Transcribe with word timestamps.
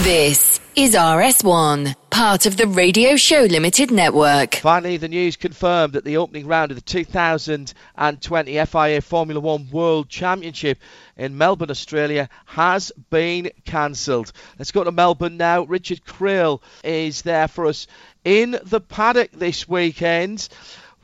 This 0.00 0.58
is 0.74 0.94
RS1, 0.94 1.94
part 2.10 2.46
of 2.46 2.56
the 2.56 2.66
Radio 2.66 3.14
Show 3.16 3.42
Limited 3.42 3.90
network. 3.90 4.56
Finally, 4.56 4.96
the 4.96 5.06
news 5.06 5.36
confirmed 5.36 5.92
that 5.92 6.04
the 6.04 6.16
opening 6.16 6.46
round 6.46 6.72
of 6.72 6.76
the 6.76 6.80
2020 6.80 8.64
FIA 8.64 9.00
Formula 9.00 9.40
One 9.40 9.68
World 9.70 10.08
Championship 10.08 10.78
in 11.16 11.38
Melbourne, 11.38 11.70
Australia, 11.70 12.28
has 12.46 12.90
been 13.10 13.50
cancelled. 13.64 14.32
Let's 14.58 14.72
go 14.72 14.82
to 14.82 14.90
Melbourne 14.90 15.36
now. 15.36 15.62
Richard 15.62 16.04
Craill 16.04 16.62
is 16.82 17.22
there 17.22 17.46
for 17.46 17.66
us 17.66 17.86
in 18.24 18.58
the 18.64 18.80
paddock 18.80 19.30
this 19.32 19.68
weekend. 19.68 20.48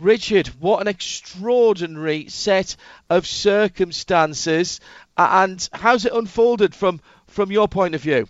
Richard, 0.01 0.48
what 0.59 0.80
an 0.80 0.88
extraordinary 0.88 2.29
set 2.29 2.77
of 3.10 3.27
circumstances, 3.27 4.80
and 5.16 5.68
how's 5.73 6.05
it 6.05 6.12
unfolded 6.12 6.74
from 6.74 7.01
from 7.27 7.52
your 7.52 7.68
point 7.68 7.95
of 7.95 8.01
view? 8.01 8.27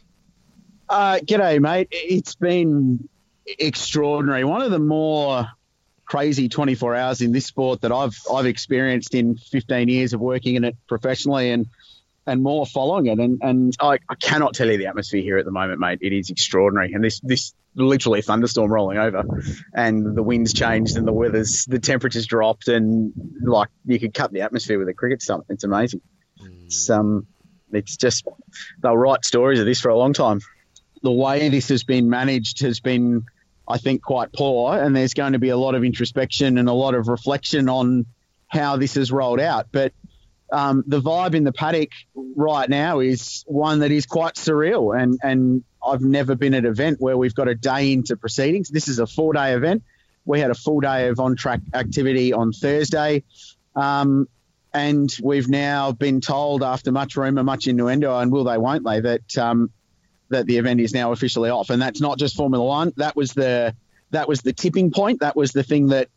Uh, 0.88 1.18
g'day, 1.18 1.60
mate. 1.60 1.88
It's 1.90 2.34
been 2.34 3.08
extraordinary. 3.46 4.44
One 4.44 4.62
of 4.62 4.70
the 4.70 4.78
more 4.78 5.46
crazy 6.06 6.48
24 6.48 6.94
hours 6.94 7.20
in 7.20 7.32
this 7.32 7.44
sport 7.44 7.82
that 7.82 7.92
I've 7.92 8.16
I've 8.32 8.46
experienced 8.46 9.14
in 9.14 9.36
15 9.36 9.88
years 9.88 10.14
of 10.14 10.20
working 10.20 10.54
in 10.54 10.64
it 10.64 10.76
professionally 10.86 11.50
and 11.50 11.66
and 12.26 12.42
more 12.42 12.64
following 12.66 13.06
it. 13.06 13.18
And 13.18 13.38
and 13.42 13.76
I, 13.80 13.98
I 14.08 14.14
cannot 14.14 14.54
tell 14.54 14.70
you 14.70 14.78
the 14.78 14.86
atmosphere 14.86 15.20
here 15.20 15.36
at 15.36 15.44
the 15.44 15.50
moment, 15.50 15.78
mate. 15.78 15.98
It 16.00 16.14
is 16.14 16.30
extraordinary. 16.30 16.94
And 16.94 17.04
this 17.04 17.20
this 17.20 17.52
literally 17.74 18.22
thunderstorm 18.22 18.72
rolling 18.72 18.96
over, 18.96 19.24
and 19.74 20.16
the 20.16 20.22
winds 20.22 20.54
changed 20.54 20.96
and 20.96 21.06
the 21.06 21.12
weather's 21.12 21.66
the 21.66 21.78
temperatures 21.78 22.26
dropped 22.26 22.68
and 22.68 23.12
like 23.42 23.68
you 23.84 24.00
could 24.00 24.14
cut 24.14 24.32
the 24.32 24.40
atmosphere 24.40 24.78
with 24.78 24.88
a 24.88 24.94
cricket 24.94 25.20
stump. 25.20 25.44
It's 25.50 25.64
amazing. 25.64 26.00
It's 26.64 26.88
um 26.88 27.26
it's 27.72 27.98
just 27.98 28.26
they'll 28.82 28.96
write 28.96 29.26
stories 29.26 29.60
of 29.60 29.66
this 29.66 29.82
for 29.82 29.90
a 29.90 29.98
long 29.98 30.14
time 30.14 30.40
the 31.02 31.12
way 31.12 31.48
this 31.48 31.68
has 31.68 31.84
been 31.84 32.10
managed 32.10 32.60
has 32.60 32.80
been, 32.80 33.24
I 33.66 33.78
think, 33.78 34.02
quite 34.02 34.32
poor. 34.32 34.76
And 34.76 34.94
there's 34.94 35.14
going 35.14 35.32
to 35.32 35.38
be 35.38 35.50
a 35.50 35.56
lot 35.56 35.74
of 35.74 35.84
introspection 35.84 36.58
and 36.58 36.68
a 36.68 36.72
lot 36.72 36.94
of 36.94 37.08
reflection 37.08 37.68
on 37.68 38.06
how 38.48 38.76
this 38.76 38.94
has 38.94 39.12
rolled 39.12 39.40
out. 39.40 39.68
But 39.70 39.92
um, 40.52 40.82
the 40.86 41.00
vibe 41.00 41.34
in 41.34 41.44
the 41.44 41.52
paddock 41.52 41.90
right 42.14 42.68
now 42.68 43.00
is 43.00 43.44
one 43.46 43.80
that 43.80 43.90
is 43.90 44.06
quite 44.06 44.34
surreal. 44.34 44.98
And, 44.98 45.18
and 45.22 45.64
I've 45.86 46.00
never 46.00 46.34
been 46.34 46.54
at 46.54 46.64
an 46.64 46.70
event 46.70 47.00
where 47.00 47.16
we've 47.16 47.34
got 47.34 47.48
a 47.48 47.54
day 47.54 47.92
into 47.92 48.16
proceedings. 48.16 48.68
This 48.68 48.88
is 48.88 48.98
a 48.98 49.06
four 49.06 49.34
day 49.34 49.52
event. 49.54 49.82
We 50.24 50.40
had 50.40 50.50
a 50.50 50.54
full 50.54 50.80
day 50.80 51.08
of 51.08 51.20
on 51.20 51.36
track 51.36 51.60
activity 51.74 52.32
on 52.32 52.52
Thursday. 52.52 53.24
Um, 53.76 54.28
and 54.74 55.14
we've 55.22 55.48
now 55.48 55.92
been 55.92 56.20
told 56.20 56.62
after 56.62 56.92
much 56.92 57.16
rumour, 57.16 57.42
much 57.42 57.66
innuendo, 57.66 58.18
and 58.18 58.30
will 58.30 58.44
they, 58.44 58.58
won't 58.58 58.84
they, 58.84 59.00
that 59.00 59.38
um, 59.38 59.70
that 60.30 60.46
the 60.46 60.58
event 60.58 60.80
is 60.80 60.92
now 60.92 61.12
officially 61.12 61.50
off, 61.50 61.70
and 61.70 61.80
that's 61.80 62.00
not 62.00 62.18
just 62.18 62.36
Formula 62.36 62.64
One. 62.64 62.92
That 62.96 63.16
was 63.16 63.32
the 63.32 63.74
that 64.10 64.28
was 64.28 64.40
the 64.40 64.52
tipping 64.52 64.90
point. 64.90 65.20
That 65.20 65.36
was 65.36 65.52
the 65.52 65.62
thing 65.62 65.88
that 65.88 66.08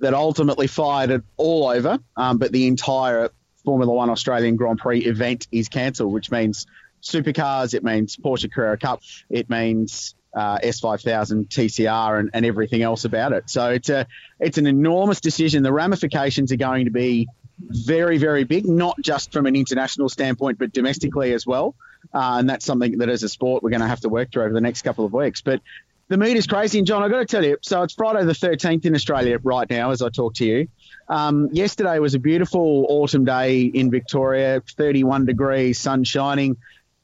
that 0.00 0.14
ultimately 0.14 0.66
fired 0.66 1.10
it 1.10 1.22
all 1.36 1.68
over. 1.68 1.98
Um, 2.16 2.38
but 2.38 2.52
the 2.52 2.66
entire 2.66 3.30
Formula 3.64 3.92
One 3.92 4.10
Australian 4.10 4.56
Grand 4.56 4.78
Prix 4.78 5.00
event 5.00 5.48
is 5.52 5.68
cancelled, 5.68 6.12
which 6.12 6.30
means 6.30 6.66
supercars, 7.02 7.74
it 7.74 7.84
means 7.84 8.16
Porsche 8.16 8.52
Carrera 8.52 8.78
Cup, 8.78 9.02
it 9.30 9.50
means 9.50 10.14
uh, 10.34 10.58
S5000 10.58 11.48
TCR 11.48 12.20
and, 12.20 12.30
and 12.32 12.46
everything 12.46 12.82
else 12.82 13.04
about 13.04 13.32
it. 13.32 13.50
So 13.50 13.70
it's 13.70 13.88
a 13.88 14.06
it's 14.40 14.58
an 14.58 14.66
enormous 14.66 15.20
decision. 15.20 15.62
The 15.62 15.72
ramifications 15.72 16.52
are 16.52 16.56
going 16.56 16.84
to 16.84 16.90
be 16.90 17.28
very 17.60 18.18
very 18.18 18.44
big, 18.44 18.66
not 18.66 19.00
just 19.00 19.32
from 19.32 19.46
an 19.46 19.56
international 19.56 20.08
standpoint, 20.08 20.58
but 20.58 20.72
domestically 20.72 21.32
as 21.32 21.46
well. 21.46 21.74
Uh, 22.12 22.36
and 22.38 22.48
that's 22.48 22.64
something 22.64 22.98
that 22.98 23.08
as 23.08 23.22
a 23.22 23.28
sport 23.28 23.62
we're 23.62 23.70
going 23.70 23.80
to 23.80 23.88
have 23.88 24.00
to 24.00 24.08
work 24.08 24.32
through 24.32 24.44
over 24.44 24.54
the 24.54 24.60
next 24.60 24.82
couple 24.82 25.04
of 25.04 25.12
weeks. 25.12 25.40
But 25.40 25.60
the 26.08 26.16
mood 26.16 26.36
is 26.36 26.46
crazy. 26.46 26.78
And 26.78 26.86
John, 26.86 27.02
I've 27.02 27.10
got 27.10 27.18
to 27.18 27.26
tell 27.26 27.44
you, 27.44 27.58
so 27.60 27.82
it's 27.82 27.94
Friday 27.94 28.24
the 28.24 28.32
13th 28.32 28.86
in 28.86 28.94
Australia 28.94 29.38
right 29.42 29.68
now 29.68 29.90
as 29.90 30.00
I 30.02 30.08
talk 30.08 30.34
to 30.34 30.46
you. 30.46 30.68
Um, 31.08 31.50
yesterday 31.52 31.98
was 31.98 32.14
a 32.14 32.18
beautiful 32.18 32.86
autumn 32.88 33.24
day 33.24 33.62
in 33.62 33.90
Victoria, 33.90 34.62
31 34.76 35.26
degrees, 35.26 35.78
sun 35.78 36.04
shining. 36.04 36.56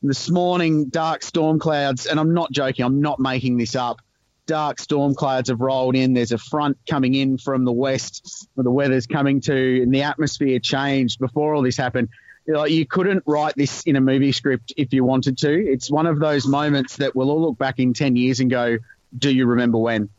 This 0.02 0.30
morning, 0.30 0.86
dark 0.90 1.22
storm 1.22 1.58
clouds, 1.58 2.06
and 2.06 2.20
I'm 2.20 2.34
not 2.34 2.52
joking, 2.52 2.84
I'm 2.84 3.00
not 3.00 3.18
making 3.20 3.56
this 3.56 3.74
up. 3.74 4.00
Dark 4.46 4.78
storm 4.78 5.14
clouds 5.14 5.48
have 5.48 5.60
rolled 5.62 5.96
in. 5.96 6.12
There's 6.12 6.32
a 6.32 6.38
front 6.38 6.76
coming 6.86 7.14
in 7.14 7.38
from 7.38 7.64
the 7.64 7.72
west 7.72 8.46
the 8.54 8.70
weather's 8.70 9.06
coming 9.06 9.40
to, 9.42 9.82
and 9.82 9.94
the 9.94 10.02
atmosphere 10.02 10.58
changed 10.58 11.18
before 11.18 11.54
all 11.54 11.62
this 11.62 11.78
happened 11.78 12.10
you, 12.46 12.66
you 12.66 12.86
couldn't 12.86 13.22
write 13.26 13.54
this 13.56 13.82
in 13.82 13.96
a 13.96 14.00
movie 14.00 14.32
script 14.32 14.72
if 14.76 14.92
you 14.92 15.04
wanted 15.04 15.38
to. 15.38 15.52
It's 15.52 15.90
one 15.90 16.06
of 16.06 16.18
those 16.18 16.46
moments 16.46 16.96
that 16.96 17.14
we'll 17.14 17.30
all 17.30 17.42
look 17.42 17.58
back 17.58 17.78
in 17.78 17.94
10 17.94 18.16
years 18.16 18.40
and 18.40 18.50
go, 18.50 18.78
do 19.16 19.30
you 19.30 19.46
remember 19.46 19.78
when? 19.78 20.10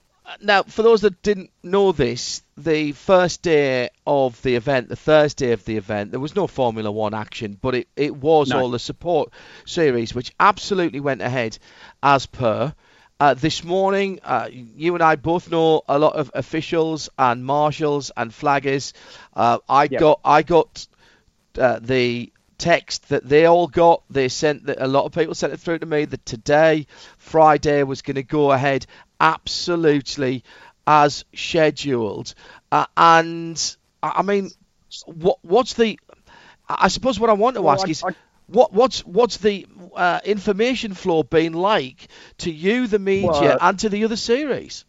Now, 0.41 0.63
for 0.63 0.81
those 0.81 1.01
that 1.01 1.21
didn't 1.21 1.51
know 1.61 1.91
this, 1.91 2.41
the 2.57 2.93
first 2.93 3.41
day 3.41 3.89
of 4.07 4.41
the 4.41 4.55
event, 4.55 4.89
the 4.89 4.95
Thursday 4.95 5.51
of 5.51 5.63
the 5.65 5.77
event, 5.77 6.11
there 6.11 6.19
was 6.19 6.35
no 6.35 6.47
Formula 6.47 6.91
One 6.91 7.13
action, 7.13 7.57
but 7.61 7.75
it, 7.75 7.87
it 7.95 8.15
was 8.15 8.49
no. 8.49 8.59
all 8.59 8.71
the 8.71 8.79
support 8.79 9.31
series, 9.65 10.15
which 10.15 10.33
absolutely 10.39 10.99
went 10.99 11.21
ahead 11.21 11.57
as 12.01 12.25
per. 12.25 12.73
Uh, 13.17 13.33
this 13.33 13.63
morning, 13.63 14.19
uh, 14.23 14.49
you 14.51 14.93
and 14.93 15.03
I 15.03 15.15
both 15.15 15.49
know 15.49 15.83
a 15.87 15.97
lot 15.97 16.15
of 16.15 16.31
officials 16.33 17.09
and 17.17 17.45
marshals 17.45 18.11
and 18.17 18.31
flaggers. 18.31 18.91
Uh, 19.33 19.59
I 19.69 19.83
yep. 19.83 19.99
got 20.01 20.19
I 20.25 20.41
got 20.41 20.85
uh, 21.57 21.79
the 21.81 22.31
text 22.57 23.09
that 23.09 23.27
they 23.27 23.45
all 23.45 23.67
got. 23.67 24.03
They 24.09 24.29
sent 24.29 24.65
that 24.67 24.81
a 24.81 24.87
lot 24.87 25.05
of 25.05 25.11
people 25.11 25.35
sent 25.35 25.53
it 25.53 25.59
through 25.59 25.79
to 25.79 25.85
me 25.85 26.05
that 26.05 26.25
today, 26.25 26.87
Friday, 27.17 27.83
was 27.83 28.01
going 28.01 28.15
to 28.15 28.23
go 28.23 28.51
ahead 28.51 28.85
absolutely 29.19 30.43
as 30.87 31.25
scheduled. 31.33 32.33
Uh, 32.71 32.85
and 32.95 33.77
I 34.01 34.21
mean, 34.21 34.51
what 35.05 35.39
what's 35.41 35.73
the? 35.73 35.99
I 36.67 36.87
suppose 36.87 37.19
what 37.19 37.29
I 37.29 37.33
want 37.33 37.55
to 37.55 37.61
well, 37.61 37.73
ask 37.73 37.87
I, 37.87 37.91
is. 37.91 38.03
I, 38.03 38.11
what 38.47 38.73
what's 38.73 39.03
what's 39.05 39.37
the 39.37 39.65
uh, 39.95 40.19
information 40.23 40.93
flow 40.93 41.23
been 41.23 41.53
like 41.53 42.07
to 42.39 42.51
you, 42.51 42.85
the 42.87 42.99
media, 42.99 43.29
well, 43.31 43.57
and 43.59 43.79
to 43.79 43.89
the 43.89 44.03
other 44.03 44.15
series? 44.15 44.85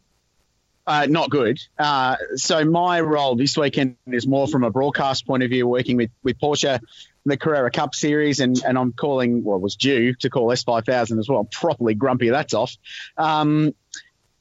Uh, 0.86 1.06
not 1.10 1.30
good. 1.30 1.58
Uh, 1.78 2.16
so 2.36 2.64
my 2.64 3.00
role 3.00 3.34
this 3.34 3.56
weekend 3.56 3.96
is 4.06 4.26
more 4.26 4.46
from 4.46 4.62
a 4.62 4.70
broadcast 4.70 5.26
point 5.26 5.42
of 5.42 5.50
view, 5.50 5.66
working 5.66 5.96
with, 5.96 6.10
with 6.22 6.38
Porsche, 6.38 6.80
the 7.24 7.36
Carrera 7.36 7.72
Cup 7.72 7.94
series, 7.94 8.38
and, 8.38 8.62
and 8.64 8.78
I'm 8.78 8.92
calling, 8.92 9.42
well, 9.42 9.58
was 9.58 9.74
due 9.74 10.14
to 10.14 10.30
call 10.30 10.46
S5000 10.48 11.18
as 11.18 11.28
well. 11.28 11.40
I'm 11.40 11.46
properly 11.46 11.94
grumpy 11.94 12.28
that's 12.28 12.54
off. 12.54 12.76
Um, 13.16 13.74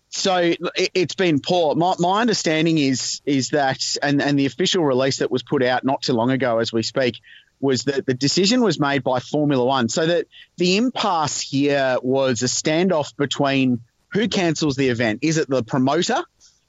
so 0.10 0.54
it, 0.76 0.92
has 0.96 1.16
been 1.16 1.42
poor. 1.42 1.76
My, 1.76 1.96
my 2.00 2.22
understanding 2.22 2.78
is 2.78 3.22
is 3.26 3.50
that, 3.50 3.82
and, 4.02 4.22
and 4.22 4.40
the 4.40 4.46
official 4.46 4.86
release 4.86 5.18
that 5.18 5.30
was 5.30 5.44
put 5.44 5.62
out 5.62 5.84
not 5.84 6.04
too 6.04 6.14
long 6.14 6.32
ago 6.32 6.60
as 6.60 6.72
we 6.72 6.84
speak, 6.84 7.20
was 7.60 7.84
that 7.84 8.06
the 8.06 8.14
decision 8.14 8.62
was 8.62 8.80
made 8.80 9.04
by 9.04 9.20
Formula 9.20 9.66
One. 9.66 9.90
So 9.90 10.06
that 10.06 10.28
the 10.58 10.78
impasse 10.78 11.42
here 11.42 11.98
was 12.02 12.44
a 12.44 12.46
standoff 12.46 13.18
between 13.18 13.82
who 14.16 14.30
cancels 14.30 14.78
the 14.78 14.88
event. 14.88 15.20
Is 15.24 15.38
it 15.38 15.50
the 15.50 15.64
promoter 15.64 16.24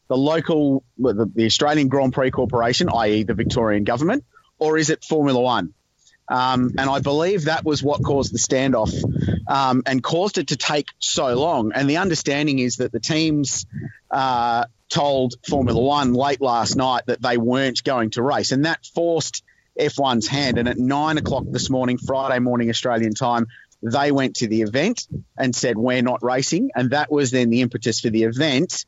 the 0.09 0.17
local, 0.17 0.85
the, 0.99 1.31
the 1.35 1.47
Australian 1.47 1.89
Grand 1.89 2.13
Prix 2.13 2.31
Corporation, 2.31 2.89
i.e., 2.89 3.23
the 3.25 3.35
Victorian 3.35 3.85
government, 3.85 4.25
or 4.59 4.79
is 4.79 4.91
it 4.91 5.05
Formula 5.05 5.41
One? 5.41 5.75
Um, 6.29 6.73
and 6.77 6.91
I 6.91 7.01
believe 7.01 7.45
that 7.45 7.65
was 7.65 7.83
what 7.83 8.03
caused 8.03 8.35
the 8.35 8.39
standoff 8.39 8.93
um, 9.47 9.83
and 9.87 10.03
caused 10.03 10.39
it 10.39 10.49
to 10.49 10.57
take 10.57 10.89
so 10.99 11.35
long. 11.35 11.71
And 11.73 11.89
the 11.89 11.99
understanding 11.99 12.59
is 12.59 12.77
that 12.77 12.91
the 12.91 12.99
teams 12.99 13.65
uh, 14.11 14.65
told 14.89 15.35
Formula 15.49 15.81
One 15.81 16.15
late 16.15 16.41
last 16.41 16.77
night 16.77 17.05
that 17.07 17.23
they 17.23 17.37
weren't 17.37 17.83
going 17.85 18.11
to 18.11 18.23
race, 18.23 18.53
and 18.53 18.65
that 18.65 18.85
forced 18.95 19.45
F1's 19.79 20.27
hand. 20.27 20.59
And 20.59 20.69
at 20.69 20.79
nine 20.79 21.19
o'clock 21.19 21.45
this 21.47 21.71
morning, 21.71 21.99
Friday 21.99 22.39
morning 22.41 22.71
Australian 22.71 23.15
time, 23.15 23.47
they 23.83 24.11
went 24.11 24.37
to 24.37 24.49
the 24.49 24.63
event 24.63 25.07
and 25.39 25.55
said, 25.55 25.77
We're 25.77 26.03
not 26.03 26.23
racing. 26.23 26.71
And 26.75 26.91
that 26.91 27.11
was 27.11 27.31
then 27.31 27.51
the 27.51 27.61
impetus 27.61 28.01
for 28.01 28.11
the 28.11 28.25
event 28.25 28.85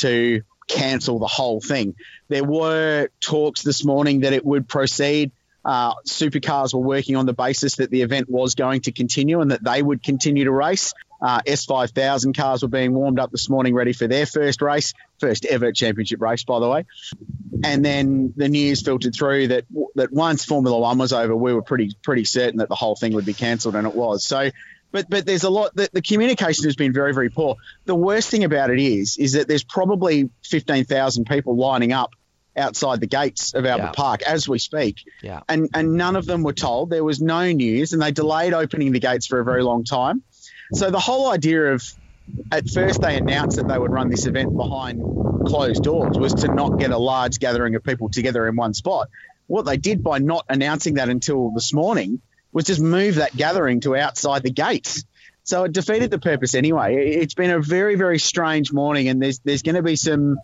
to 0.00 0.42
cancel 0.72 1.18
the 1.18 1.26
whole 1.26 1.60
thing. 1.60 1.94
There 2.28 2.44
were 2.44 3.08
talks 3.20 3.62
this 3.62 3.84
morning 3.84 4.20
that 4.20 4.32
it 4.32 4.44
would 4.44 4.68
proceed. 4.68 5.32
Uh, 5.64 5.94
supercars 6.06 6.74
were 6.74 6.80
working 6.80 7.14
on 7.14 7.26
the 7.26 7.32
basis 7.32 7.76
that 7.76 7.90
the 7.90 8.02
event 8.02 8.28
was 8.28 8.56
going 8.56 8.80
to 8.80 8.92
continue 8.92 9.40
and 9.40 9.52
that 9.52 9.62
they 9.62 9.80
would 9.80 10.02
continue 10.02 10.44
to 10.44 10.50
race. 10.50 10.92
Uh, 11.20 11.40
S5000 11.42 12.36
cars 12.36 12.62
were 12.62 12.68
being 12.68 12.92
warmed 12.92 13.20
up 13.20 13.30
this 13.30 13.48
morning, 13.48 13.74
ready 13.74 13.92
for 13.92 14.08
their 14.08 14.26
first 14.26 14.60
race, 14.60 14.92
first 15.20 15.44
ever 15.44 15.70
championship 15.70 16.20
race, 16.20 16.42
by 16.42 16.58
the 16.58 16.68
way. 16.68 16.84
And 17.62 17.84
then 17.84 18.32
the 18.36 18.48
news 18.48 18.82
filtered 18.82 19.14
through 19.14 19.48
that 19.48 19.64
that 19.94 20.12
once 20.12 20.44
Formula 20.44 20.76
One 20.76 20.98
was 20.98 21.12
over, 21.12 21.36
we 21.36 21.54
were 21.54 21.62
pretty 21.62 21.92
pretty 22.02 22.24
certain 22.24 22.58
that 22.58 22.68
the 22.68 22.74
whole 22.74 22.96
thing 22.96 23.14
would 23.14 23.24
be 23.24 23.34
cancelled, 23.34 23.76
and 23.76 23.86
it 23.86 23.94
was. 23.94 24.24
So, 24.24 24.50
but 24.92 25.10
but 25.10 25.26
there's 25.26 25.44
a 25.44 25.50
lot. 25.50 25.74
The, 25.74 25.88
the 25.92 26.02
communication 26.02 26.64
has 26.64 26.76
been 26.76 26.92
very 26.92 27.12
very 27.12 27.30
poor. 27.30 27.56
The 27.86 27.94
worst 27.94 28.30
thing 28.30 28.44
about 28.44 28.70
it 28.70 28.78
is 28.78 29.16
is 29.16 29.32
that 29.32 29.48
there's 29.48 29.64
probably 29.64 30.30
15,000 30.44 31.26
people 31.26 31.56
lining 31.56 31.92
up 31.92 32.12
outside 32.56 33.00
the 33.00 33.06
gates 33.06 33.54
of 33.54 33.64
Albert 33.64 33.84
yeah. 33.84 33.92
Park 33.92 34.22
as 34.22 34.48
we 34.48 34.58
speak. 34.58 34.96
Yeah. 35.22 35.40
And 35.48 35.70
and 35.74 35.94
none 35.94 36.16
of 36.16 36.26
them 36.26 36.42
were 36.42 36.52
told. 36.52 36.90
There 36.90 37.04
was 37.04 37.20
no 37.20 37.50
news, 37.50 37.92
and 37.92 38.02
they 38.02 38.12
delayed 38.12 38.52
opening 38.52 38.92
the 38.92 39.00
gates 39.00 39.26
for 39.26 39.40
a 39.40 39.44
very 39.44 39.62
long 39.62 39.84
time. 39.84 40.22
So 40.74 40.90
the 40.90 41.00
whole 41.00 41.30
idea 41.30 41.72
of 41.72 41.82
at 42.50 42.68
first 42.68 43.00
they 43.00 43.16
announced 43.16 43.56
that 43.56 43.68
they 43.68 43.78
would 43.78 43.90
run 43.90 44.08
this 44.08 44.26
event 44.26 44.56
behind 44.56 45.02
closed 45.46 45.82
doors 45.82 46.18
was 46.18 46.34
to 46.34 46.48
not 46.54 46.78
get 46.78 46.90
a 46.90 46.98
large 46.98 47.38
gathering 47.40 47.74
of 47.74 47.82
people 47.82 48.08
together 48.08 48.46
in 48.46 48.56
one 48.56 48.74
spot. 48.74 49.08
What 49.46 49.64
they 49.64 49.76
did 49.76 50.02
by 50.02 50.18
not 50.18 50.46
announcing 50.48 50.94
that 50.94 51.08
until 51.08 51.50
this 51.50 51.72
morning 51.72 52.22
was 52.52 52.64
just 52.64 52.80
move 52.80 53.16
that 53.16 53.36
gathering 53.36 53.80
to 53.80 53.96
outside 53.96 54.42
the 54.42 54.50
gates. 54.50 55.04
So 55.44 55.64
it 55.64 55.72
defeated 55.72 56.10
the 56.10 56.18
purpose 56.18 56.54
anyway. 56.54 56.94
It's 57.16 57.34
been 57.34 57.50
a 57.50 57.60
very, 57.60 57.96
very 57.96 58.18
strange 58.18 58.72
morning, 58.72 59.08
and 59.08 59.20
there's 59.20 59.40
there's 59.40 59.62
going 59.62 59.74
to 59.74 59.82
be 59.82 59.96
some 59.96 60.38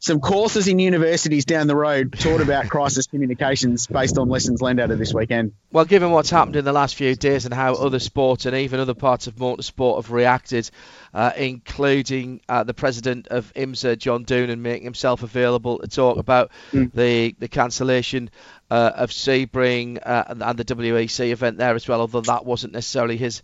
some 0.00 0.20
courses 0.20 0.68
in 0.68 0.78
universities 0.78 1.44
down 1.44 1.66
the 1.66 1.76
road 1.76 2.14
taught 2.18 2.40
about 2.40 2.68
crisis 2.70 3.06
communications 3.06 3.86
based 3.86 4.16
on 4.16 4.28
lessons 4.28 4.62
learned 4.62 4.80
out 4.80 4.90
of 4.90 4.98
this 4.98 5.12
weekend. 5.12 5.52
Well, 5.72 5.84
given 5.84 6.12
what's 6.12 6.30
happened 6.30 6.56
in 6.56 6.64
the 6.64 6.72
last 6.72 6.94
few 6.94 7.14
days 7.14 7.44
and 7.44 7.52
how 7.52 7.74
other 7.74 7.98
sports 7.98 8.46
and 8.46 8.56
even 8.56 8.80
other 8.80 8.94
parts 8.94 9.26
of 9.26 9.34
motorsport 9.36 9.96
have 9.96 10.10
reacted, 10.10 10.70
uh, 11.12 11.32
including 11.36 12.40
uh, 12.48 12.62
the 12.62 12.74
president 12.74 13.28
of 13.28 13.52
IMSA, 13.54 13.98
John 13.98 14.24
Doonan, 14.24 14.60
making 14.60 14.84
himself 14.84 15.22
available 15.22 15.78
to 15.80 15.88
talk 15.88 16.18
about 16.18 16.50
mm. 16.72 16.92
the 16.92 17.34
the 17.38 17.48
cancellation 17.48 18.30
uh, 18.70 18.92
of 18.94 19.10
Sebring 19.10 19.98
uh, 20.04 20.24
and, 20.28 20.42
and 20.42 20.58
the 20.58 20.64
WEC 20.64 21.30
event 21.30 21.58
there 21.58 21.74
as 21.74 21.88
well, 21.88 22.00
although 22.00 22.20
that 22.20 22.44
wasn't 22.44 22.72
necessarily 22.72 23.16
his 23.16 23.42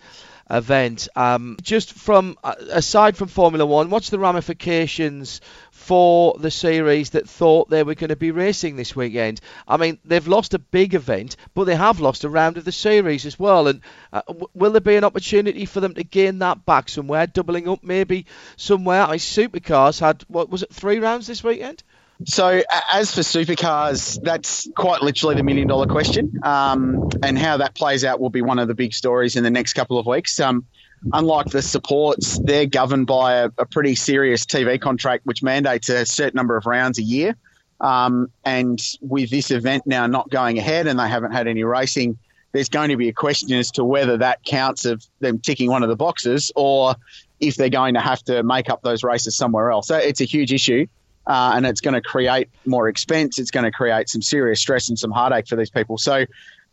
event. 0.50 1.08
Um, 1.16 1.56
just 1.62 1.92
from 1.92 2.36
uh, 2.44 2.54
aside 2.70 3.16
from 3.16 3.28
Formula 3.28 3.64
One, 3.64 3.90
what's 3.90 4.10
the 4.10 4.18
ramifications 4.18 5.40
for 5.70 6.36
the 6.38 6.50
series 6.50 7.10
that 7.10 7.28
thought 7.28 7.70
they 7.70 7.82
were 7.82 7.94
going 7.94 8.08
to 8.08 8.16
be 8.16 8.30
racing 8.30 8.76
this 8.76 8.94
weekend? 8.94 9.40
I 9.66 9.76
mean, 9.76 9.98
they've 10.04 10.26
lost 10.26 10.54
a 10.54 10.58
big 10.58 10.94
event, 10.94 11.36
but 11.54 11.64
they 11.64 11.76
have 11.76 12.00
lost 12.00 12.24
a 12.24 12.28
round 12.28 12.58
of 12.58 12.64
the 12.64 12.72
series 12.72 13.26
as 13.26 13.38
well. 13.38 13.68
And 13.68 13.80
uh, 14.12 14.22
will 14.52 14.72
there 14.72 14.80
be 14.80 14.96
an 14.96 15.04
opportunity 15.04 15.64
for 15.64 15.80
them 15.80 15.94
to 15.94 16.04
gain 16.04 16.40
that 16.40 16.66
back 16.66 16.88
somewhere, 16.88 17.26
doubling 17.26 17.68
up 17.68 17.82
maybe 17.82 18.26
somewhere? 18.56 19.02
I 19.02 19.10
mean, 19.12 19.18
Supercars 19.18 20.00
had 20.00 20.24
what 20.28 20.50
was 20.50 20.62
it, 20.62 20.72
three 20.72 20.98
rounds 20.98 21.26
this 21.26 21.42
weekend? 21.42 21.82
So, 22.24 22.62
as 22.92 23.12
for 23.12 23.22
supercars, 23.22 24.22
that's 24.22 24.68
quite 24.76 25.02
literally 25.02 25.34
the 25.34 25.42
million 25.42 25.66
dollar 25.66 25.86
question. 25.86 26.38
Um, 26.42 27.10
and 27.22 27.38
how 27.38 27.56
that 27.56 27.74
plays 27.74 28.04
out 28.04 28.20
will 28.20 28.30
be 28.30 28.40
one 28.40 28.58
of 28.58 28.68
the 28.68 28.74
big 28.74 28.94
stories 28.94 29.36
in 29.36 29.42
the 29.42 29.50
next 29.50 29.72
couple 29.72 29.98
of 29.98 30.06
weeks. 30.06 30.38
Um, 30.38 30.64
unlike 31.12 31.46
the 31.46 31.60
supports, 31.60 32.38
they're 32.38 32.66
governed 32.66 33.06
by 33.06 33.34
a, 33.34 33.50
a, 33.58 33.66
pretty 33.66 33.94
serious 33.94 34.46
TV 34.46 34.80
contract, 34.80 35.26
which 35.26 35.42
mandates 35.42 35.88
a 35.88 36.06
certain 36.06 36.36
number 36.36 36.56
of 36.56 36.66
rounds 36.66 36.98
a 36.98 37.02
year. 37.02 37.36
Um, 37.80 38.30
and 38.44 38.80
with 39.00 39.28
this 39.28 39.50
event 39.50 39.86
now 39.86 40.06
not 40.06 40.30
going 40.30 40.58
ahead 40.58 40.86
and 40.86 40.98
they 40.98 41.08
haven't 41.08 41.32
had 41.32 41.48
any 41.48 41.64
racing, 41.64 42.16
there's 42.52 42.68
going 42.68 42.90
to 42.90 42.96
be 42.96 43.08
a 43.08 43.12
question 43.12 43.52
as 43.52 43.72
to 43.72 43.84
whether 43.84 44.16
that 44.18 44.44
counts 44.44 44.84
of 44.84 45.04
them 45.18 45.40
ticking 45.40 45.68
one 45.68 45.82
of 45.82 45.88
the 45.88 45.96
boxes 45.96 46.52
or 46.54 46.94
if 47.40 47.56
they're 47.56 47.68
going 47.68 47.94
to 47.94 48.00
have 48.00 48.22
to 48.24 48.42
make 48.44 48.70
up 48.70 48.82
those 48.82 49.02
races 49.02 49.36
somewhere 49.36 49.72
else. 49.72 49.88
So 49.88 49.96
it's 49.96 50.20
a 50.20 50.24
huge 50.24 50.52
issue 50.52 50.86
uh, 51.26 51.52
and 51.54 51.66
it's 51.66 51.80
going 51.80 51.94
to 51.94 52.00
create 52.00 52.48
more 52.66 52.88
expense. 52.88 53.38
It's 53.38 53.50
going 53.50 53.64
to 53.64 53.70
create 53.70 54.08
some 54.08 54.22
serious 54.22 54.60
stress 54.60 54.88
and 54.88 54.98
some 54.98 55.10
heartache 55.10 55.48
for 55.48 55.56
these 55.56 55.70
people. 55.70 55.98
So 55.98 56.26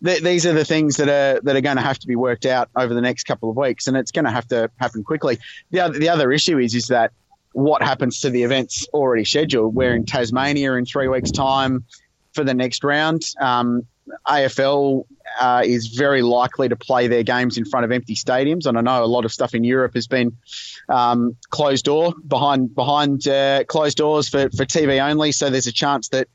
th- 0.04 0.22
these 0.22 0.46
are 0.46 0.54
the 0.54 0.66
things 0.66 0.98
that 0.98 1.10
are 1.10 1.42
that 1.42 1.56
are 1.56 1.62
going 1.62 1.78
to 1.78 1.84
have 1.84 2.00
to 2.00 2.08
be 2.08 2.16
worked 2.16 2.46
out 2.46 2.70
over 2.76 2.94
the 2.94 3.02
next 3.02 3.24
couple 3.24 3.50
of 3.50 3.56
weeks, 3.56 3.88
and 3.88 3.96
it's 3.96 4.12
going 4.12 4.26
to 4.26 4.32
have 4.32 4.48
to 4.50 4.70
happen 4.78 5.04
quickly. 5.04 5.40
The 5.72 5.82
other, 5.82 6.00
the 6.00 6.10
other 6.10 6.32
issue 6.32 6.58
is 6.58 6.76
is 6.76 6.88
that 6.88 7.12
what 7.54 7.82
happens 7.82 8.22
to 8.22 8.30
the 8.30 8.44
events 8.44 8.88
already 8.94 9.26
scheduled? 9.26 9.76
We're 9.76 9.96
in 9.96 10.06
Tasmania 10.06 10.74
in 10.74 10.86
three 10.86 11.08
weeks' 11.08 11.32
time 11.32 11.86
for 12.34 12.44
the 12.44 12.54
next 12.54 12.84
round. 12.84 13.24
Um, 13.40 13.86
AFL 14.28 15.06
uh, 15.40 15.64
is 15.66 15.88
very 15.88 16.22
likely 16.22 16.70
to 16.70 16.76
play 16.76 17.08
their 17.08 17.24
games 17.24 17.58
in 17.58 17.66
front 17.66 17.86
of 17.86 17.92
empty 17.92 18.16
stadiums, 18.16 18.66
and 18.66 18.78
I 18.78 18.82
know 18.82 19.04
a 19.04 19.06
lot 19.06 19.26
of 19.26 19.32
stuff 19.32 19.54
in 19.56 19.64
Europe 19.64 19.94
has 19.94 20.08
been 20.08 20.36
um, 20.90 21.36
closed 21.50 21.86
door 21.86 22.14
behind 22.28 22.76
behind 22.76 23.28
uh, 23.28 23.64
closed 23.66 23.98
doors 23.98 24.30
for, 24.30 24.50
for 24.50 24.66
TV 24.66 25.02
only. 25.02 25.32
So 25.32 25.50
there's 25.50 25.68
a 25.68 25.72
chance 25.72 26.10
that 26.10 26.28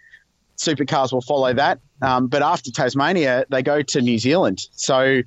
supercars 0.57 1.13
will 1.13 1.21
follow 1.21 1.53
that. 1.53 1.81
Um, 2.03 2.29
but 2.29 2.43
after 2.43 2.71
Tasmania, 2.71 3.45
they 3.51 3.63
go 3.63 3.83
to 3.83 4.01
New 4.01 4.19
Zealand. 4.19 4.67
So 4.73 5.23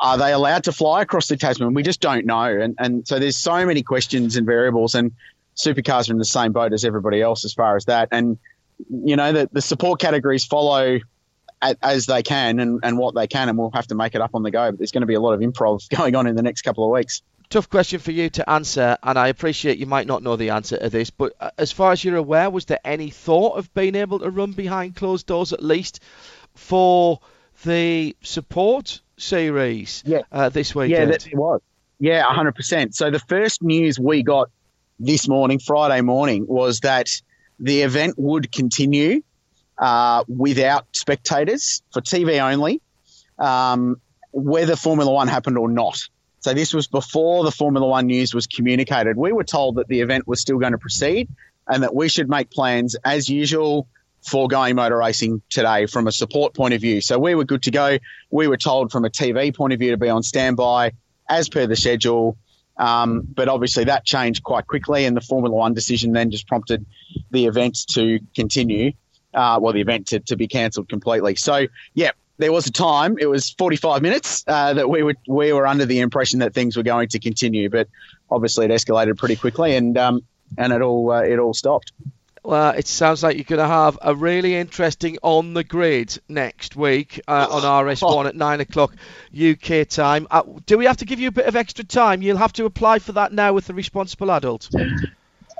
are 0.00 0.18
they 0.18 0.32
allowed 0.32 0.64
to 0.64 0.72
fly 0.72 1.02
across 1.02 1.28
the 1.28 1.36
Tasman? 1.36 1.74
We 1.74 1.82
just 1.82 2.00
don't 2.00 2.26
know. 2.26 2.44
And 2.44 2.74
and 2.78 3.06
so 3.06 3.18
there's 3.18 3.36
so 3.36 3.64
many 3.66 3.82
questions 3.82 4.36
and 4.36 4.46
variables, 4.46 4.94
and 4.94 5.12
supercars 5.56 6.08
are 6.08 6.12
in 6.12 6.18
the 6.18 6.24
same 6.24 6.52
boat 6.52 6.72
as 6.72 6.84
everybody 6.84 7.20
else 7.20 7.44
as 7.44 7.52
far 7.52 7.76
as 7.76 7.84
that. 7.86 8.08
And 8.12 8.38
you 8.90 9.16
know 9.16 9.32
the 9.32 9.48
the 9.52 9.62
support 9.62 10.00
categories 10.00 10.44
follow 10.44 11.00
as 11.60 12.06
they 12.06 12.22
can 12.22 12.60
and, 12.60 12.80
and 12.82 12.98
what 12.98 13.14
they 13.14 13.26
can, 13.26 13.48
and 13.48 13.58
we'll 13.58 13.70
have 13.72 13.86
to 13.88 13.94
make 13.94 14.14
it 14.14 14.20
up 14.20 14.30
on 14.34 14.42
the 14.42 14.50
go. 14.50 14.70
But 14.70 14.78
there's 14.78 14.92
going 14.92 15.02
to 15.02 15.06
be 15.06 15.14
a 15.14 15.20
lot 15.20 15.34
of 15.34 15.40
improv 15.40 15.88
going 15.96 16.14
on 16.14 16.26
in 16.26 16.36
the 16.36 16.42
next 16.42 16.62
couple 16.62 16.84
of 16.84 16.90
weeks 16.90 17.22
tough 17.50 17.70
question 17.70 17.98
for 17.98 18.12
you 18.12 18.28
to 18.30 18.48
answer, 18.48 18.96
and 19.02 19.18
I 19.18 19.28
appreciate 19.28 19.78
you 19.78 19.86
might 19.86 20.06
not 20.06 20.22
know 20.22 20.36
the 20.36 20.50
answer 20.50 20.76
to 20.76 20.88
this, 20.88 21.10
but 21.10 21.34
uh, 21.40 21.50
as 21.58 21.72
far 21.72 21.92
as 21.92 22.04
you're 22.04 22.16
aware, 22.16 22.50
was 22.50 22.66
there 22.66 22.80
any 22.84 23.10
thought 23.10 23.56
of 23.56 23.72
being 23.74 23.94
able 23.94 24.18
to 24.18 24.30
run 24.30 24.52
behind 24.52 24.96
closed 24.96 25.26
doors 25.26 25.52
at 25.52 25.62
least 25.62 26.00
for 26.54 27.20
the 27.64 28.16
support 28.22 29.00
series 29.16 30.02
yeah. 30.06 30.22
uh, 30.30 30.48
this 30.48 30.74
weekend? 30.74 31.10
Yeah, 31.10 31.16
that, 31.16 31.26
it 31.26 31.36
was. 31.36 31.60
Yeah, 31.98 32.24
100%. 32.24 32.94
So 32.94 33.10
the 33.10 33.18
first 33.18 33.62
news 33.62 33.98
we 33.98 34.22
got 34.22 34.50
this 35.00 35.26
morning, 35.26 35.58
Friday 35.58 36.00
morning, 36.00 36.46
was 36.46 36.80
that 36.80 37.08
the 37.58 37.82
event 37.82 38.14
would 38.18 38.52
continue 38.52 39.22
uh, 39.78 40.24
without 40.28 40.86
spectators 40.92 41.82
for 41.92 42.00
TV 42.00 42.40
only, 42.40 42.80
um, 43.38 44.00
whether 44.32 44.76
Formula 44.76 45.10
One 45.10 45.28
happened 45.28 45.58
or 45.58 45.68
not. 45.68 46.08
So 46.40 46.54
this 46.54 46.72
was 46.72 46.86
before 46.86 47.44
the 47.44 47.50
Formula 47.50 47.86
One 47.86 48.06
news 48.06 48.34
was 48.34 48.46
communicated. 48.46 49.16
We 49.16 49.32
were 49.32 49.44
told 49.44 49.76
that 49.76 49.88
the 49.88 50.00
event 50.00 50.26
was 50.26 50.40
still 50.40 50.58
going 50.58 50.72
to 50.72 50.78
proceed 50.78 51.28
and 51.66 51.82
that 51.82 51.94
we 51.94 52.08
should 52.08 52.28
make 52.28 52.50
plans 52.50 52.96
as 53.04 53.28
usual 53.28 53.88
for 54.22 54.48
going 54.48 54.76
motor 54.76 54.96
racing 54.96 55.42
today 55.48 55.86
from 55.86 56.06
a 56.06 56.12
support 56.12 56.54
point 56.54 56.74
of 56.74 56.80
view. 56.80 57.00
So 57.00 57.18
we 57.18 57.34
were 57.34 57.44
good 57.44 57.62
to 57.64 57.70
go. 57.70 57.98
We 58.30 58.48
were 58.48 58.56
told 58.56 58.90
from 58.90 59.04
a 59.04 59.10
TV 59.10 59.54
point 59.54 59.72
of 59.72 59.78
view 59.78 59.90
to 59.92 59.96
be 59.96 60.08
on 60.08 60.22
standby 60.22 60.92
as 61.28 61.48
per 61.48 61.66
the 61.66 61.76
schedule. 61.76 62.36
Um, 62.76 63.22
but 63.22 63.48
obviously 63.48 63.84
that 63.84 64.04
changed 64.04 64.42
quite 64.44 64.66
quickly, 64.66 65.04
and 65.04 65.16
the 65.16 65.20
Formula 65.20 65.54
One 65.54 65.74
decision 65.74 66.12
then 66.12 66.30
just 66.30 66.46
prompted 66.46 66.86
the 67.30 67.46
event 67.46 67.78
to 67.90 68.20
continue. 68.34 68.92
Uh, 69.34 69.58
well, 69.60 69.72
the 69.72 69.80
event 69.80 70.06
to, 70.08 70.20
to 70.20 70.36
be 70.36 70.48
cancelled 70.48 70.88
completely. 70.88 71.34
So, 71.36 71.66
yeah, 71.94 72.12
there 72.38 72.52
was 72.52 72.66
a 72.66 72.72
time, 72.72 73.16
it 73.18 73.26
was 73.26 73.50
45 73.50 74.00
minutes, 74.00 74.44
uh, 74.46 74.72
that 74.74 74.88
we 74.88 75.02
were, 75.02 75.14
we 75.26 75.52
were 75.52 75.66
under 75.66 75.84
the 75.84 76.00
impression 76.00 76.38
that 76.38 76.54
things 76.54 76.76
were 76.76 76.82
going 76.82 77.08
to 77.08 77.18
continue, 77.18 77.68
but 77.68 77.88
obviously 78.30 78.64
it 78.64 78.70
escalated 78.70 79.18
pretty 79.18 79.36
quickly 79.36 79.76
and, 79.76 79.98
um, 79.98 80.22
and 80.56 80.72
it 80.72 80.80
all, 80.80 81.10
uh, 81.10 81.22
it 81.22 81.38
all 81.38 81.52
stopped. 81.52 81.92
Well, 82.44 82.70
it 82.70 82.86
sounds 82.86 83.22
like 83.22 83.36
you're 83.36 83.44
going 83.44 83.58
to 83.58 83.66
have 83.66 83.98
a 84.00 84.14
really 84.14 84.54
interesting 84.54 85.18
on 85.22 85.52
the 85.54 85.64
grid 85.64 86.18
next 86.28 86.76
week 86.76 87.20
uh, 87.28 87.46
on 87.50 87.62
RS1 87.86 88.26
at 88.26 88.36
9 88.36 88.60
o'clock 88.60 88.94
UK 89.38 89.86
time. 89.88 90.26
Uh, 90.30 90.42
do 90.64 90.78
we 90.78 90.86
have 90.86 90.96
to 90.98 91.04
give 91.04 91.20
you 91.20 91.28
a 91.28 91.32
bit 91.32 91.46
of 91.46 91.56
extra 91.56 91.84
time? 91.84 92.22
You'll 92.22 92.38
have 92.38 92.52
to 92.54 92.64
apply 92.64 93.00
for 93.00 93.12
that 93.12 93.32
now 93.32 93.52
with 93.52 93.66
the 93.66 93.74
responsible 93.74 94.30
adult. 94.30 94.70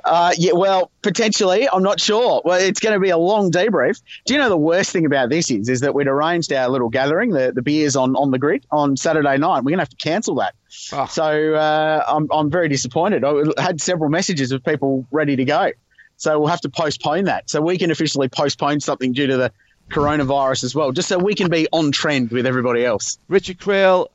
Uh, 0.05 0.33
yeah, 0.37 0.53
well, 0.53 0.91
potentially. 1.01 1.67
I'm 1.69 1.83
not 1.83 1.99
sure. 1.99 2.41
Well, 2.45 2.59
it's 2.59 2.79
going 2.79 2.93
to 2.93 2.99
be 2.99 3.09
a 3.09 3.17
long 3.17 3.51
debrief. 3.51 4.01
Do 4.25 4.33
you 4.33 4.39
know 4.39 4.49
the 4.49 4.57
worst 4.57 4.91
thing 4.91 5.05
about 5.05 5.29
this 5.29 5.51
is, 5.51 5.69
is 5.69 5.81
that 5.81 5.93
we'd 5.93 6.07
arranged 6.07 6.51
our 6.53 6.69
little 6.69 6.89
gathering, 6.89 7.31
the, 7.31 7.51
the 7.53 7.61
beers 7.61 7.95
on, 7.95 8.15
on 8.15 8.31
the 8.31 8.39
grid 8.39 8.65
on 8.71 8.97
Saturday 8.97 9.37
night. 9.37 9.59
We're 9.59 9.71
going 9.71 9.77
to 9.77 9.81
have 9.81 9.89
to 9.89 9.95
cancel 9.97 10.35
that. 10.35 10.55
Oh. 10.93 11.05
So 11.05 11.53
uh, 11.53 12.03
I'm, 12.07 12.27
I'm 12.31 12.49
very 12.49 12.69
disappointed. 12.69 13.23
I 13.23 13.61
had 13.61 13.81
several 13.81 14.09
messages 14.09 14.51
of 14.51 14.63
people 14.63 15.05
ready 15.11 15.35
to 15.35 15.45
go. 15.45 15.71
So 16.17 16.37
we'll 16.39 16.49
have 16.49 16.61
to 16.61 16.69
postpone 16.69 17.25
that. 17.25 17.49
So 17.49 17.61
we 17.61 17.77
can 17.77 17.91
officially 17.91 18.27
postpone 18.27 18.81
something 18.81 19.13
due 19.13 19.27
to 19.27 19.37
the 19.37 19.51
coronavirus 19.89 20.63
as 20.65 20.75
well, 20.75 20.91
just 20.91 21.07
so 21.07 21.17
we 21.17 21.33
can 21.33 21.49
be 21.49 21.67
on 21.71 21.91
trend 21.91 22.31
with 22.31 22.45
everybody 22.45 22.85
else. 22.85 23.17
Richard 23.27 23.57
Craill, 23.57 24.09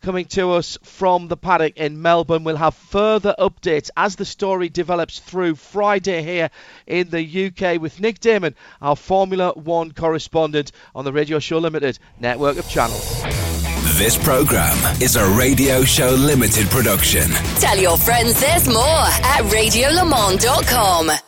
coming 0.00 0.26
to 0.26 0.52
us 0.52 0.78
from 0.82 1.28
the 1.28 1.36
paddock 1.36 1.76
in 1.76 2.00
Melbourne. 2.02 2.44
We'll 2.44 2.56
have 2.56 2.74
further 2.74 3.34
updates 3.38 3.90
as 3.96 4.16
the 4.16 4.24
story 4.24 4.68
develops 4.68 5.18
through 5.18 5.56
Friday 5.56 6.22
here 6.22 6.50
in 6.86 7.10
the 7.10 7.46
UK 7.46 7.80
with 7.80 8.00
Nick 8.00 8.20
Damon, 8.20 8.54
our 8.80 8.96
Formula 8.96 9.52
One 9.54 9.92
correspondent 9.92 10.72
on 10.94 11.04
the 11.04 11.12
Radio 11.12 11.38
Show 11.38 11.58
Limited 11.58 11.98
network 12.18 12.58
of 12.58 12.68
channels. 12.68 13.22
This 13.98 14.16
program 14.22 14.76
is 15.02 15.16
a 15.16 15.28
Radio 15.36 15.82
Show 15.82 16.10
Limited 16.10 16.68
production. 16.68 17.28
Tell 17.60 17.76
your 17.76 17.96
friends 17.96 18.40
there's 18.40 18.68
more 18.68 18.78
at 18.78 19.42
radiolemans.com. 19.44 21.27